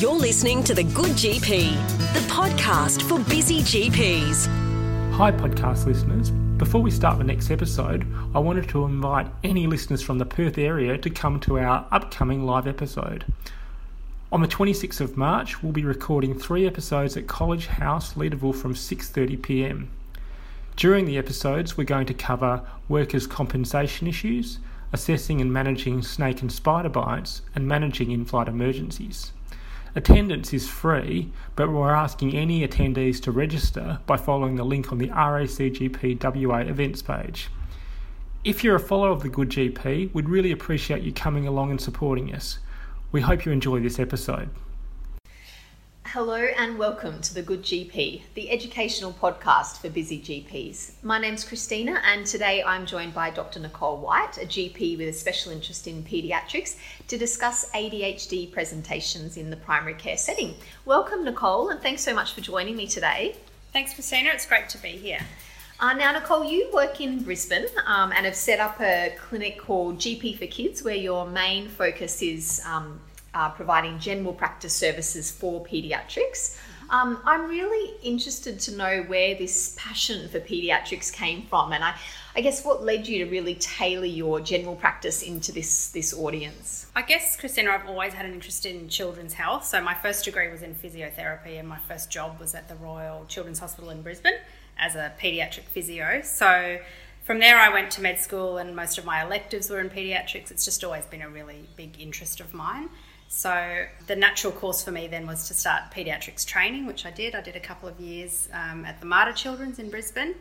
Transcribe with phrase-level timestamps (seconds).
[0.00, 1.72] You're listening to The Good GP,
[2.14, 4.46] the podcast for busy GPs.
[5.14, 6.30] Hi, podcast listeners.
[6.30, 10.56] Before we start the next episode, I wanted to invite any listeners from the Perth
[10.56, 13.24] area to come to our upcoming live episode.
[14.30, 18.74] On the 26th of March, we'll be recording three episodes at College House, Leederville from
[18.74, 19.90] 6:30 p.m.
[20.76, 24.60] During the episodes, we're going to cover workers' compensation issues,
[24.92, 29.32] assessing and managing snake and spider bites, and managing in-flight emergencies.
[29.94, 34.98] Attendance is free, but we're asking any attendees to register by following the link on
[34.98, 37.48] the RACGP WA events page.
[38.44, 41.80] If you're a follower of the Good GP, we'd really appreciate you coming along and
[41.80, 42.58] supporting us.
[43.12, 44.50] We hope you enjoy this episode.
[46.12, 50.92] Hello and welcome to The Good GP, the educational podcast for busy GPs.
[51.02, 53.60] My name's Christina and today I'm joined by Dr.
[53.60, 56.76] Nicole White, a GP with a special interest in paediatrics,
[57.08, 60.54] to discuss ADHD presentations in the primary care setting.
[60.86, 63.36] Welcome, Nicole, and thanks so much for joining me today.
[63.74, 64.30] Thanks, Christina.
[64.32, 65.20] It's great to be here.
[65.78, 69.98] Uh, now, Nicole, you work in Brisbane um, and have set up a clinic called
[69.98, 72.98] GP for Kids where your main focus is um,
[73.34, 76.58] uh, providing general practice services for paediatrics.
[76.90, 81.94] Um, I'm really interested to know where this passion for paediatrics came from, and I,
[82.34, 86.86] I guess what led you to really tailor your general practice into this this audience.
[86.96, 89.66] I guess, Christina, I've always had an interest in children's health.
[89.66, 93.26] So my first degree was in physiotherapy, and my first job was at the Royal
[93.26, 94.38] Children's Hospital in Brisbane
[94.78, 96.22] as a paediatric physio.
[96.22, 96.78] So
[97.28, 100.50] from there, I went to med school, and most of my electives were in paediatrics.
[100.50, 102.88] It's just always been a really big interest of mine.
[103.28, 107.34] So the natural course for me then was to start paediatrics training, which I did.
[107.34, 110.36] I did a couple of years um, at the Mater Children's in Brisbane,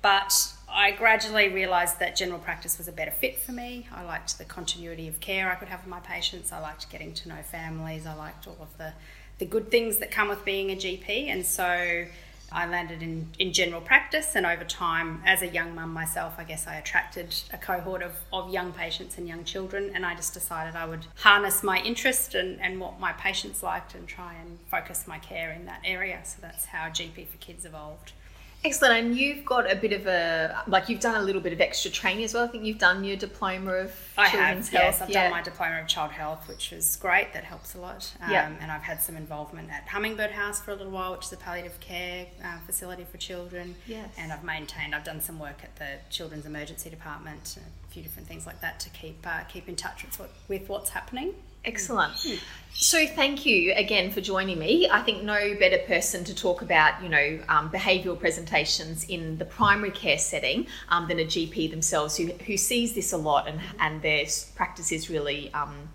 [0.00, 0.32] but
[0.72, 3.88] I gradually realised that general practice was a better fit for me.
[3.92, 6.52] I liked the continuity of care I could have with my patients.
[6.52, 8.06] I liked getting to know families.
[8.06, 8.92] I liked all of the
[9.38, 12.06] the good things that come with being a GP, and so
[12.50, 16.44] I landed in, in general practice, and over time, as a young mum myself, I
[16.44, 20.32] guess I attracted a cohort of, of young patients and young children, and I just
[20.32, 24.58] decided I would harness my interest and, and what my patients liked and try and
[24.70, 26.20] focus my care in that area.
[26.24, 28.12] So that's how GP for Kids evolved.
[28.64, 28.94] Excellent.
[29.06, 31.90] And you've got a bit of a, like, you've done a little bit of extra
[31.92, 32.42] training as well.
[32.44, 34.94] I think you've done your diploma of I children's have, health.
[34.94, 35.02] yes.
[35.02, 37.32] I've done my diploma of child health, which was great.
[37.34, 38.12] That helps a lot.
[38.20, 38.52] Um, Yeah.
[38.60, 41.36] And I've had some involvement at Hummingbird House for a little while, which is a
[41.36, 43.76] palliative care uh, facility for children.
[43.86, 44.08] Yes.
[44.18, 48.26] And I've maintained, I've done some work at the Children's Emergency Department, a few different
[48.26, 51.34] things like that to keep uh, keep in touch with, what, with what's happening.
[51.68, 52.14] Excellent.
[52.72, 54.88] So, thank you again for joining me.
[54.88, 59.44] I think no better person to talk about, you know, um, behavioural presentations in the
[59.44, 63.60] primary care setting um, than a GP themselves, who, who sees this a lot and
[63.80, 64.24] and their
[64.54, 65.90] practice is really um,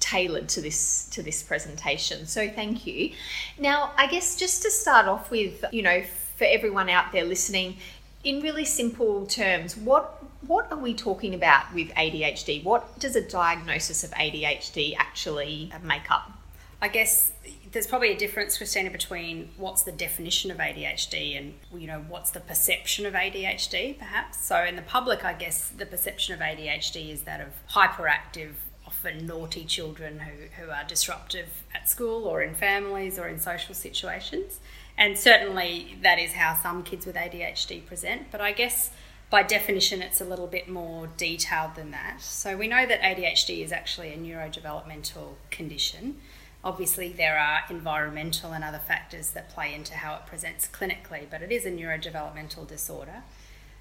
[0.00, 2.24] tailored to this to this presentation.
[2.24, 3.12] So, thank you.
[3.58, 6.02] Now, I guess just to start off with, you know,
[6.36, 7.76] for everyone out there listening,
[8.24, 12.62] in really simple terms, what what are we talking about with ADHD?
[12.62, 16.32] What does a diagnosis of ADHD actually uh, make up?
[16.80, 17.32] I guess
[17.72, 22.30] there's probably a difference, Christina, between what's the definition of ADHD and you know what's
[22.30, 24.46] the perception of ADHD, perhaps.
[24.46, 28.52] So in the public, I guess the perception of ADHD is that of hyperactive,
[28.86, 33.74] often naughty children who, who are disruptive at school or in families or in social
[33.74, 34.60] situations.
[34.96, 38.30] And certainly that is how some kids with ADHD present.
[38.30, 38.90] But I guess
[39.30, 42.20] by definition, it's a little bit more detailed than that.
[42.22, 46.16] So we know that ADHD is actually a neurodevelopmental condition.
[46.64, 51.42] Obviously, there are environmental and other factors that play into how it presents clinically, but
[51.42, 53.22] it is a neurodevelopmental disorder.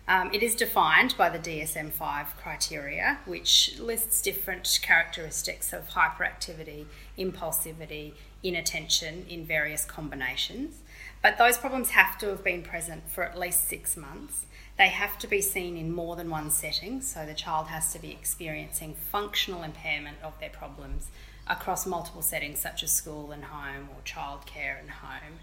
[0.09, 6.85] Um, it is defined by the DSM 5 criteria, which lists different characteristics of hyperactivity,
[7.18, 10.75] impulsivity, inattention in various combinations.
[11.21, 14.45] But those problems have to have been present for at least six months.
[14.77, 17.99] They have to be seen in more than one setting, so the child has to
[17.99, 21.07] be experiencing functional impairment of their problems
[21.47, 25.40] across multiple settings, such as school and home, or childcare and home.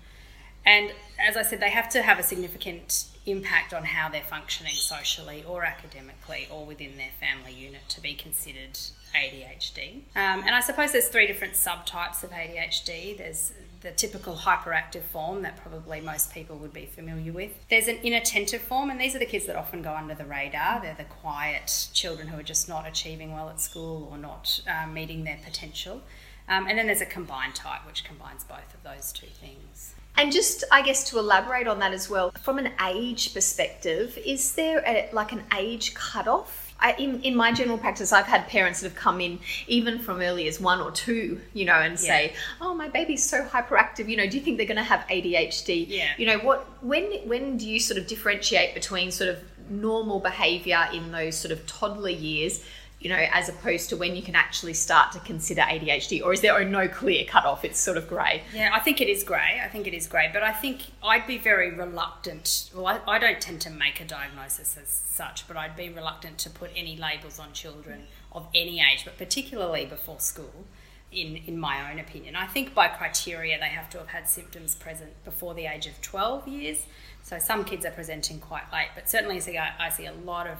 [0.66, 4.75] And as I said, they have to have a significant impact on how they're functioning
[4.75, 8.78] socially or academically or within their family unit to be considered
[9.14, 9.96] ADHD.
[10.16, 13.16] Um, and I suppose there's three different subtypes of ADHD.
[13.16, 17.52] There's the typical hyperactive form that probably most people would be familiar with.
[17.69, 20.81] There's an inattentive form, and these are the kids that often go under the radar.
[20.81, 24.94] They're the quiet children who are just not achieving well at school or not um,
[24.94, 26.02] meeting their potential.
[26.49, 29.94] Um, and then there's a combined type, which combines both of those two things.
[30.16, 34.55] And just, I guess, to elaborate on that as well, from an age perspective, is
[34.55, 38.81] there a, like an age cutoff I, in, in my general practice, I've had parents
[38.81, 39.38] that have come in
[39.69, 43.44] even from early as one or two, you know, and say, "Oh, my baby's so
[43.44, 44.08] hyperactive.
[44.08, 46.08] You know, do you think they're going to have ADHD?" Yeah.
[46.19, 49.38] You know, what when when do you sort of differentiate between sort of
[49.70, 52.62] normal behaviour in those sort of toddler years?
[53.05, 56.41] You know, as opposed to when you can actually start to consider ADHD, or is
[56.41, 57.62] there no clear cutoff?
[57.62, 58.45] It's sort of grey.
[58.55, 59.61] Yeah, I think it is grey.
[59.62, 62.71] I think it is grey, but I think I'd be very reluctant.
[62.75, 66.39] Well, I, I don't tend to make a diagnosis as such, but I'd be reluctant
[66.39, 70.65] to put any labels on children of any age, but particularly before school.
[71.12, 74.75] In, in my own opinion, I think by criteria they have to have had symptoms
[74.75, 76.87] present before the age of 12 years.
[77.23, 80.49] So some kids are presenting quite late, but certainly I see, I see a lot
[80.49, 80.59] of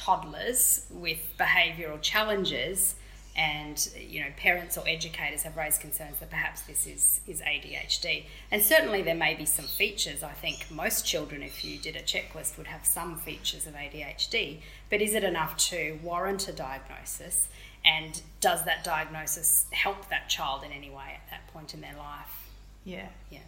[0.00, 2.94] toddlers with behavioural challenges
[3.36, 8.24] and you know parents or educators have raised concerns that perhaps this is is ADHD
[8.50, 10.22] and certainly there may be some features.
[10.22, 14.60] I think most children if you did a checklist would have some features of ADHD
[14.88, 17.48] but is it enough to warrant a diagnosis?
[17.84, 21.96] And does that diagnosis help that child in any way at that point in their
[21.96, 22.48] life?
[22.84, 23.08] Yeah.
[23.30, 23.40] yeah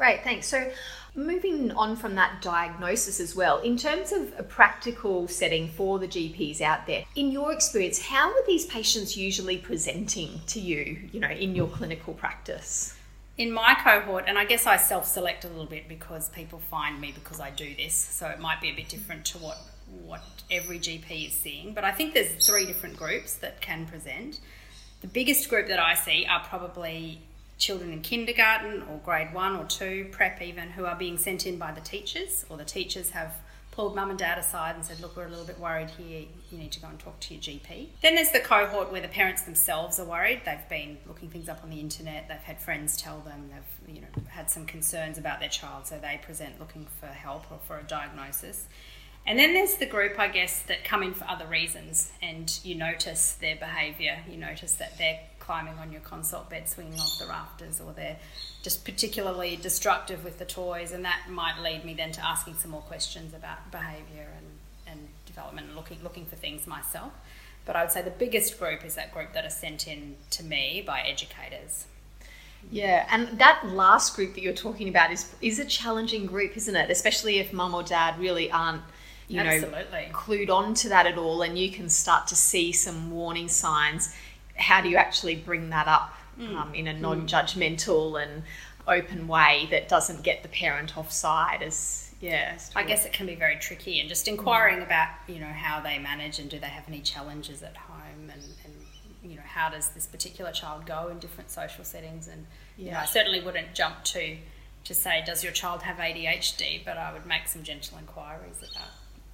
[0.00, 0.46] Great, thanks.
[0.46, 0.72] So,
[1.14, 6.08] moving on from that diagnosis as well, in terms of a practical setting for the
[6.08, 11.20] GPs out there, in your experience, how are these patients usually presenting to you, you
[11.20, 12.96] know, in your clinical practice?
[13.36, 16.98] in my cohort, and I guess I self select a little bit because people find
[16.98, 19.58] me because I do this, so it might be a bit different to what,
[20.06, 21.74] what every GP is seeing.
[21.74, 24.40] But I think there's three different groups that can present.
[25.02, 27.20] The biggest group that I see are probably
[27.60, 31.58] children in kindergarten or grade one or two, prep even, who are being sent in
[31.58, 33.34] by the teachers, or the teachers have
[33.70, 36.58] pulled mum and dad aside and said, Look, we're a little bit worried here, you
[36.58, 37.88] need to go and talk to your GP.
[38.02, 40.42] Then there's the cohort where the parents themselves are worried.
[40.44, 44.00] They've been looking things up on the internet, they've had friends tell them, they've you
[44.00, 47.78] know had some concerns about their child, so they present looking for help or for
[47.78, 48.66] a diagnosis.
[49.26, 52.74] And then there's the group, I guess, that come in for other reasons, and you
[52.74, 54.18] notice their behaviour.
[54.28, 58.16] You notice that they're climbing on your consult bed, swinging off the rafters, or they're
[58.62, 62.70] just particularly destructive with the toys, and that might lead me then to asking some
[62.70, 64.46] more questions about behaviour and,
[64.86, 67.12] and development and looking, looking for things myself.
[67.66, 70.42] But I would say the biggest group is that group that are sent in to
[70.42, 71.86] me by educators.
[72.70, 76.76] Yeah, and that last group that you're talking about is is a challenging group, isn't
[76.76, 76.90] it?
[76.90, 78.82] Especially if mum or dad really aren't,
[79.30, 80.06] you Absolutely.
[80.08, 83.48] know, clued on to that at all, and you can start to see some warning
[83.48, 84.12] signs.
[84.56, 88.42] How do you actually bring that up um, in a non-judgmental and
[88.88, 91.62] open way that doesn't get the parent offside?
[91.62, 95.38] As yeah, as I guess it can be very tricky, and just inquiring about you
[95.38, 98.74] know how they manage and do they have any challenges at home, and, and
[99.22, 102.46] you know how does this particular child go in different social settings, and
[102.76, 103.02] you know, Yeah.
[103.02, 104.36] I certainly wouldn't jump to
[104.82, 108.88] to say does your child have ADHD, but I would make some gentle inquiries about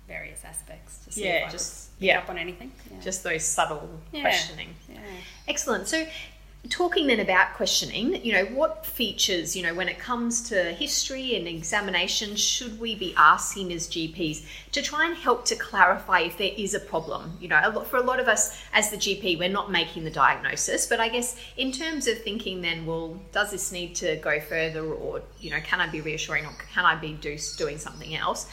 [0.09, 2.19] various aspects to see Yeah, if I just- yeah.
[2.19, 2.73] up on anything.
[2.91, 3.01] Yeah.
[3.01, 4.23] just those subtle Yeah.
[4.23, 4.75] questioning.
[4.89, 4.99] yeah.
[5.49, 5.89] Excellent.
[5.89, 6.07] So,
[6.69, 11.37] talking then about questioning, you know, what features, you know, when it comes to history
[11.37, 14.43] and examination, should we be asking as GPs
[14.73, 17.37] to try and help to clarify if there is a problem?
[17.41, 20.87] You know, for a lot of us as the GP, we're not making the diagnosis,
[20.87, 24.85] but I guess in terms of thinking, then, well, does this need to go further,
[24.85, 28.47] or you know, can I be reassuring, or can I be do, doing something else?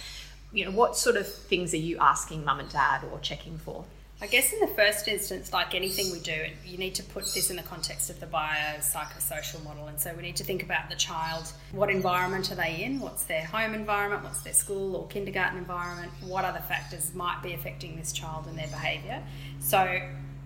[0.53, 3.85] You know, what sort of things are you asking mum and dad or checking for?
[4.21, 7.49] I guess in the first instance, like anything we do, you need to put this
[7.49, 9.87] in the context of the biopsychosocial model.
[9.87, 11.51] And so we need to think about the child.
[11.71, 12.99] What environment are they in?
[12.99, 14.23] What's their home environment?
[14.23, 16.11] What's their school or kindergarten environment?
[16.21, 19.23] What other factors might be affecting this child and their behaviour?
[19.59, 19.79] So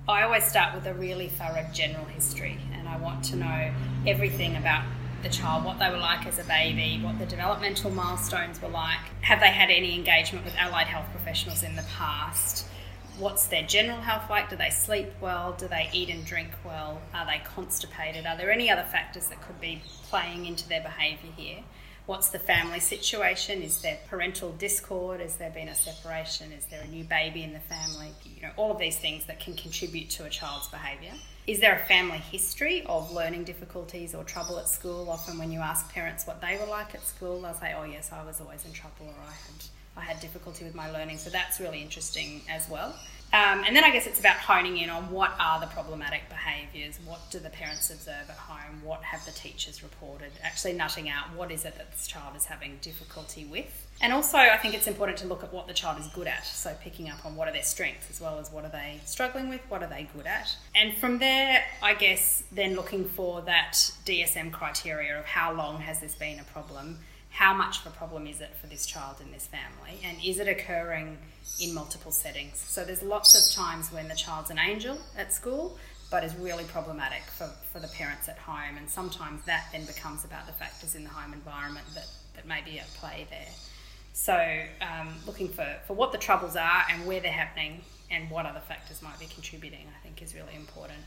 [0.08, 3.74] I always start with a really thorough general history, and I want to know
[4.08, 4.86] everything about
[5.28, 9.00] the child, what they were like as a baby, what the developmental milestones were like.
[9.22, 12.66] Have they had any engagement with allied health professionals in the past?
[13.20, 14.50] What's their general health like?
[14.50, 15.54] Do they sleep well?
[15.58, 17.02] Do they eat and drink well?
[17.14, 18.26] Are they constipated?
[18.26, 21.60] Are there any other factors that could be playing into their behaviour here?
[22.06, 23.62] What's the family situation?
[23.62, 25.20] Is there parental discord?
[25.20, 26.54] Has there been a separation?
[26.54, 28.12] Is there a new baby in the family?
[28.24, 31.12] You know, all of these things that can contribute to a child's behaviour.
[31.48, 35.10] Is there a family history of learning difficulties or trouble at school?
[35.10, 38.12] Often, when you ask parents what they were like at school, they'll say, "Oh, yes,
[38.12, 39.64] I was always in trouble, or I had
[39.96, 42.94] I had difficulty with my learning." So that's really interesting as well.
[43.34, 46.98] Um, and then I guess it's about honing in on what are the problematic behaviours,
[47.06, 51.26] what do the parents observe at home, what have the teachers reported, actually nutting out
[51.36, 53.86] what is it that this child is having difficulty with.
[54.00, 56.46] And also, I think it's important to look at what the child is good at,
[56.46, 59.50] so picking up on what are their strengths as well as what are they struggling
[59.50, 60.56] with, what are they good at.
[60.74, 63.74] And from there, I guess then looking for that
[64.06, 67.00] DSM criteria of how long has this been a problem,
[67.38, 70.00] how much of a problem is it for this child in this family?
[70.04, 71.20] And is it occurring
[71.62, 72.58] in multiple settings?
[72.58, 75.78] So there's lots of times when the child's an angel at school,
[76.10, 78.78] but is really problematic for, for the parents at home.
[78.78, 82.64] And sometimes that then becomes about the factors in the home environment that, that may
[82.66, 83.54] be at play there.
[84.14, 84.34] So
[84.82, 88.62] um, looking for, for what the troubles are and where they're happening and what other
[88.62, 91.02] factors might be contributing, I think is really important.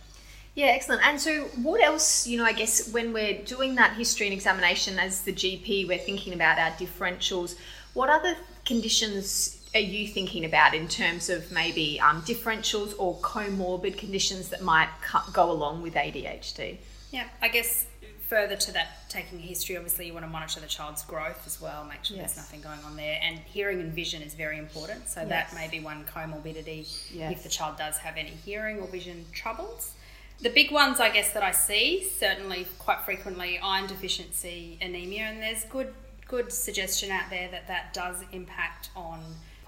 [0.54, 1.06] Yeah, excellent.
[1.06, 4.98] And so, what else, you know, I guess when we're doing that history and examination
[4.98, 7.56] as the GP, we're thinking about our differentials.
[7.94, 13.96] What other conditions are you thinking about in terms of maybe um, differentials or comorbid
[13.96, 14.88] conditions that might
[15.32, 16.78] go along with ADHD?
[17.12, 17.86] Yeah, I guess
[18.30, 21.84] further to that, taking history, obviously you want to monitor the child's growth as well,
[21.84, 22.34] make sure yes.
[22.34, 23.18] there's nothing going on there.
[23.22, 25.08] And hearing and vision is very important.
[25.08, 25.28] So yes.
[25.28, 27.32] that may be one comorbidity yes.
[27.32, 29.94] if the child does have any hearing or vision troubles.
[30.42, 35.42] The big ones, I guess, that I see certainly quite frequently iron deficiency, anemia, and
[35.42, 35.92] there's good
[36.26, 39.20] good suggestion out there that that does impact on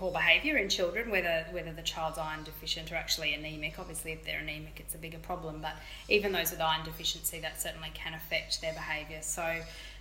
[0.03, 3.79] poor behaviour in children, whether whether the child's iron deficient or actually anemic.
[3.79, 5.61] Obviously, if they're anemic, it's a bigger problem.
[5.63, 5.77] But
[6.09, 9.21] even those with iron deficiency, that certainly can affect their behaviour.
[9.23, 9.61] So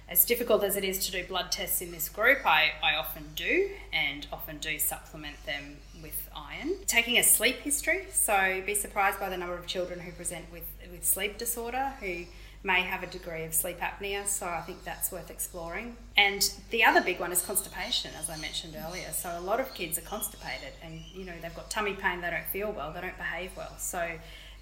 [0.09, 3.25] as difficult as it is to do blood tests in this group, I, I often
[3.35, 6.77] do and often do supplement them with iron.
[6.87, 10.65] Taking a sleep history, so be surprised by the number of children who present with,
[10.91, 12.25] with sleep disorder who
[12.63, 15.95] may have a degree of sleep apnea, so I think that's worth exploring.
[16.15, 19.11] And the other big one is constipation, as I mentioned earlier.
[19.13, 22.29] So a lot of kids are constipated and you know they've got tummy pain, they
[22.29, 23.73] don't feel well, they don't behave well.
[23.79, 24.11] So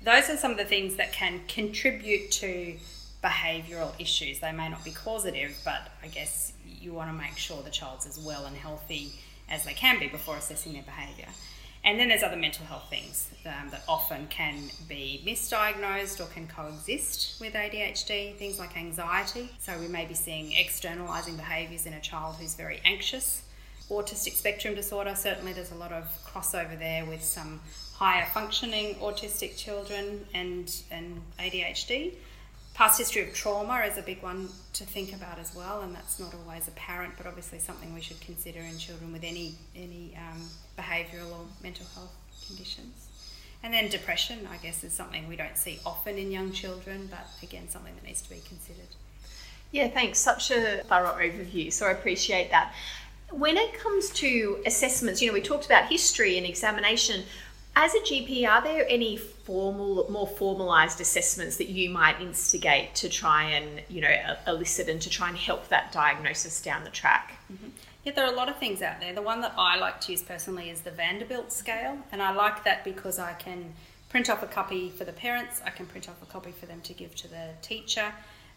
[0.02, 2.78] those are some of the things that can contribute to
[3.22, 4.40] behavioural issues.
[4.40, 8.08] They may not be causative, but I guess you want to make sure the child's
[8.08, 9.12] as well and healthy
[9.50, 11.28] as they can be before assessing their behaviour.
[11.90, 16.46] And then there's other mental health things um, that often can be misdiagnosed or can
[16.46, 19.50] coexist with ADHD, things like anxiety.
[19.58, 23.42] So we may be seeing externalising behaviours in a child who's very anxious.
[23.90, 27.60] Autistic spectrum disorder, certainly there's a lot of crossover there with some
[27.96, 32.14] higher functioning autistic children and, and ADHD.
[32.80, 36.18] Past history of trauma is a big one to think about as well, and that's
[36.18, 40.50] not always apparent, but obviously something we should consider in children with any any um,
[40.78, 42.16] behavioural or mental health
[42.48, 43.10] conditions.
[43.64, 47.28] And then depression, I guess, is something we don't see often in young children, but
[47.44, 48.96] again, something that needs to be considered.
[49.74, 50.18] Yeah, thanks.
[50.18, 52.74] Such a thorough overview, so I appreciate that.
[53.30, 57.26] When it comes to assessments, you know, we talked about history and examination.
[57.76, 63.10] As a GP, are there any formal, more formalised assessments that you might instigate to
[63.10, 67.34] try and, you know, elicit and to try and help that diagnosis down the track?
[67.52, 67.70] Mm-hmm.
[68.04, 69.14] Yeah, there are a lot of things out there.
[69.14, 72.64] The one that I like to use personally is the Vanderbilt scale, and I like
[72.64, 73.74] that because I can
[74.10, 76.82] print off a copy for the parents, I can print off a copy for them
[76.82, 78.12] to give to the teacher.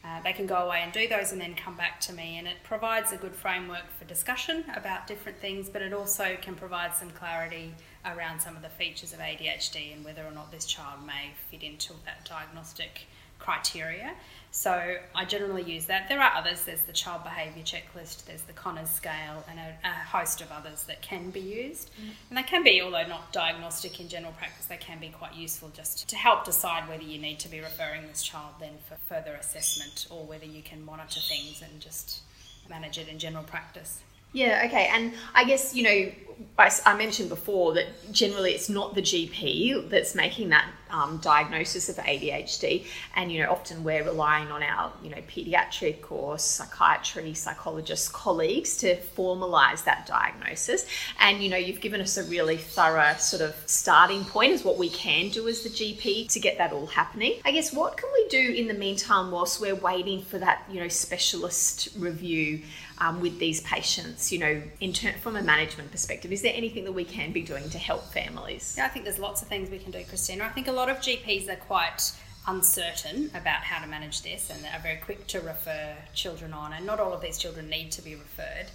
[0.05, 2.49] Uh, they can go away and do those and then come back to me, and
[2.49, 6.95] it provides a good framework for discussion about different things, but it also can provide
[6.95, 7.73] some clarity
[8.05, 11.63] around some of the features of ADHD and whether or not this child may fit
[11.63, 13.03] into that diagnostic
[13.43, 14.15] criteria.
[14.55, 16.11] So I generally use that.
[16.11, 16.65] There are others.
[16.65, 18.27] There's the child behaviour checklist.
[18.27, 21.91] There's the Conners scale, and a, a host of others that can be used.
[21.91, 22.11] Mm.
[22.29, 25.71] And they can be, although not diagnostic in general practice, they can be quite useful
[25.75, 29.35] just to help decide whether you need to be referring this child then for further
[29.37, 32.21] assessment, or whether you can monitor things and just
[32.69, 34.01] manage it in general practice.
[34.35, 34.89] Yeah, okay.
[34.93, 36.13] And I guess, you know,
[36.59, 41.89] I, I, mentioned before that generally it's not the GP that's making that um, diagnosis
[41.89, 42.85] of ADHD.
[43.17, 48.77] And, you know, often we're relying on our, you know, pediatric or psychiatry, psychologist colleagues
[48.79, 50.87] to formalise that diagnosis.
[51.19, 54.77] And, you know, you've given us a really thorough sort of starting point as what
[54.77, 57.41] we can do as the GP to get that all happening.
[57.47, 60.81] I guess what can we do in the meantime whilst we're waiting for that, you
[60.81, 62.63] know, specialist review?
[63.03, 66.31] um, with these patients, you know, in ter- from a management perspective?
[66.31, 68.75] Is there anything that we can be doing to help families?
[68.77, 70.45] Yeah, I think there's lots of things we can do, Christina.
[70.45, 72.13] I think a lot of GPs are quite
[72.47, 76.85] uncertain about how to manage this and are very quick to refer children on, and
[76.85, 78.67] not all of these children need to be referred.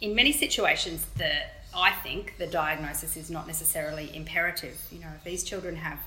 [0.00, 1.32] In many situations, the
[1.74, 4.78] I think the diagnosis is not necessarily imperative.
[4.90, 5.98] You know, if these children have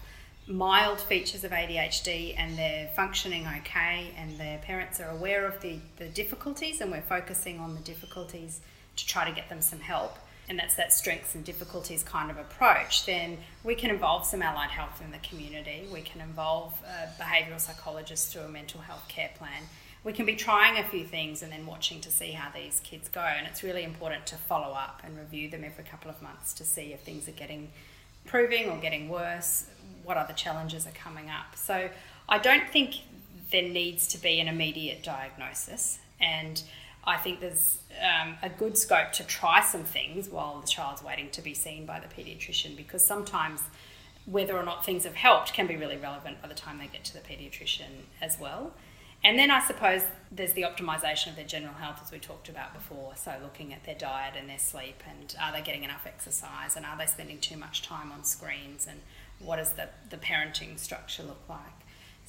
[0.48, 5.78] mild features of ADHD and they're functioning okay and their parents are aware of the,
[5.98, 8.62] the difficulties and we're focusing on the difficulties
[8.96, 10.18] to try to get them some help
[10.50, 14.72] and that's that strengths and difficulties kind of approach, then we can involve some allied
[14.72, 15.88] health in the community.
[15.94, 19.64] We can involve uh, a behavioural psychologist through a mental health care plan.
[20.04, 23.10] We can be trying a few things and then watching to see how these kids
[23.10, 23.22] go.
[23.22, 26.66] And it's really important to follow up and review them every couple of months to
[26.66, 27.70] see if things are getting
[28.26, 29.66] improving or getting worse
[30.04, 31.56] what other challenges are coming up.
[31.56, 31.90] So
[32.28, 32.96] I don't think
[33.52, 36.62] there needs to be an immediate diagnosis, and
[37.04, 41.30] I think there's um, a good scope to try some things while the child's waiting
[41.32, 43.62] to be seen by the paediatrician because sometimes
[44.26, 47.04] whether or not things have helped can be really relevant by the time they get
[47.06, 48.74] to the paediatrician as well.
[49.24, 52.74] And then I suppose there's the optimization of their general health, as we talked about
[52.74, 53.14] before.
[53.18, 56.86] So, looking at their diet and their sleep, and are they getting enough exercise, and
[56.86, 59.02] are they spending too much time on screens, and
[59.40, 61.58] what does the, the parenting structure look like?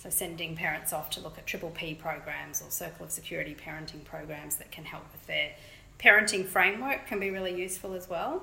[0.03, 4.03] So, sending parents off to look at triple P programs or circle of security parenting
[4.03, 5.51] programs that can help with their
[5.99, 8.43] parenting framework can be really useful as well.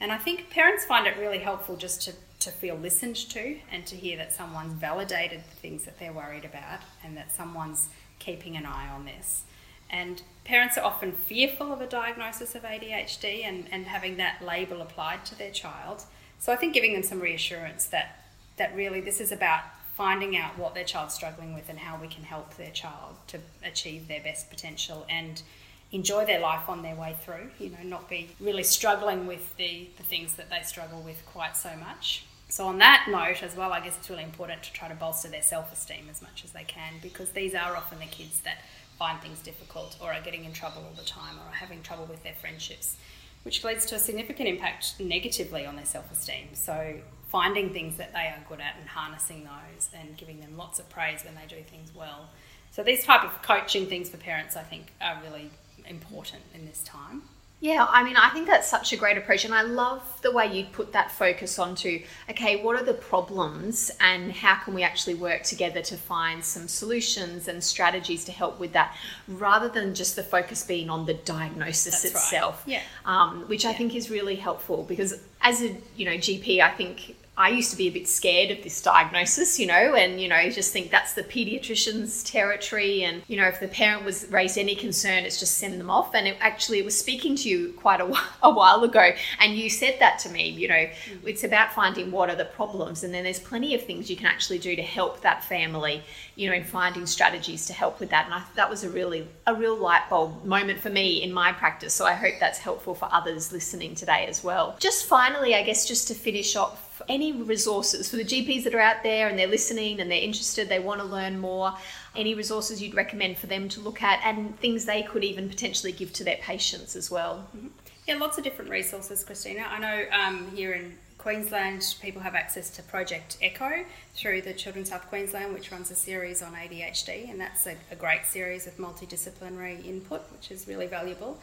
[0.00, 3.84] And I think parents find it really helpful just to to feel listened to and
[3.86, 7.88] to hear that someone's validated the things that they're worried about and that someone's
[8.18, 9.42] keeping an eye on this.
[9.90, 14.80] And parents are often fearful of a diagnosis of ADHD and, and having that label
[14.80, 16.04] applied to their child.
[16.38, 18.24] So I think giving them some reassurance that,
[18.56, 19.60] that really this is about
[19.96, 23.38] finding out what their child's struggling with and how we can help their child to
[23.64, 25.42] achieve their best potential and
[25.90, 29.88] enjoy their life on their way through, you know, not be really struggling with the,
[29.96, 32.26] the things that they struggle with quite so much.
[32.48, 35.28] So, on that note, as well, I guess it's really important to try to bolster
[35.28, 38.58] their self esteem as much as they can because these are often the kids that
[38.98, 42.04] find things difficult or are getting in trouble all the time or are having trouble
[42.04, 42.96] with their friendships,
[43.44, 46.48] which leads to a significant impact negatively on their self esteem.
[46.52, 46.96] So,
[47.28, 50.88] finding things that they are good at and harnessing those and giving them lots of
[50.88, 52.30] praise when they do things well.
[52.70, 55.50] So, these type of coaching things for parents, I think, are really
[55.88, 57.22] important in this time.
[57.58, 59.46] Yeah, I mean, I think that's such a great approach.
[59.46, 63.90] And I love the way you put that focus onto, okay, what are the problems
[63.98, 68.60] and how can we actually work together to find some solutions and strategies to help
[68.60, 68.94] with that,
[69.26, 72.62] rather than just the focus being on the diagnosis that's itself.
[72.66, 72.74] Right.
[72.74, 72.82] Yeah.
[73.06, 77.14] Um, which I think is really helpful because as a, you know, GP, I think
[77.38, 80.48] I used to be a bit scared of this diagnosis, you know, and you know,
[80.48, 84.74] just think that's the pediatrician's territory, and you know, if the parent was raised any
[84.74, 86.14] concern, it's just send them off.
[86.14, 88.04] And it actually was speaking to you quite a,
[88.42, 90.48] a while ago, and you said that to me.
[90.48, 91.28] You know, mm-hmm.
[91.28, 94.26] it's about finding what are the problems, and then there's plenty of things you can
[94.26, 96.02] actually do to help that family,
[96.36, 98.24] you know, in finding strategies to help with that.
[98.24, 101.52] And I that was a really a real light bulb moment for me in my
[101.52, 101.92] practice.
[101.92, 104.76] So I hope that's helpful for others listening today as well.
[104.78, 108.80] Just finally, I guess, just to finish off any resources for the GPs that are
[108.80, 111.74] out there and they're listening and they're interested, they want to learn more,
[112.14, 115.92] any resources you'd recommend for them to look at and things they could even potentially
[115.92, 117.48] give to their patients as well?
[117.56, 117.68] Mm-hmm.
[118.06, 119.66] Yeah, lots of different resources, Christina.
[119.68, 124.90] I know um, here in Queensland, people have access to Project Echo through the Children's
[124.90, 128.78] Health Queensland, which runs a series on ADHD, and that's a, a great series with
[128.78, 131.40] multidisciplinary input, which is really valuable.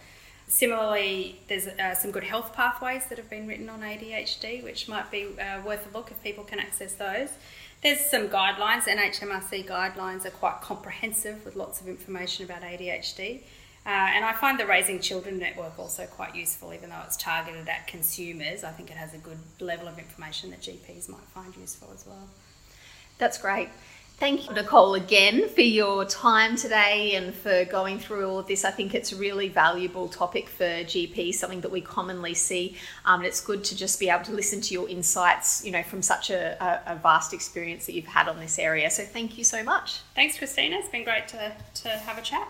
[0.47, 5.09] Similarly, there's uh, some good health pathways that have been written on ADHD, which might
[5.09, 7.29] be uh, worth a look if people can access those.
[7.81, 13.41] There's some guidelines, NHMRC guidelines are quite comprehensive with lots of information about ADHD.
[13.85, 17.67] Uh, and I find the Raising Children Network also quite useful, even though it's targeted
[17.67, 18.63] at consumers.
[18.63, 22.05] I think it has a good level of information that GPs might find useful as
[22.05, 22.29] well.
[23.17, 23.69] That's great.
[24.23, 28.63] Thank you, Nicole, again for your time today and for going through all of this.
[28.63, 32.77] I think it's a really valuable topic for GP, something that we commonly see.
[33.03, 35.83] Um, and it's good to just be able to listen to your insights, you know,
[35.83, 38.89] from such a, a, a, vast experience that you've had on this area.
[38.89, 39.99] So thank you so much.
[40.15, 40.77] Thanks, Christina.
[40.77, 42.47] It's been great to, to have a chat.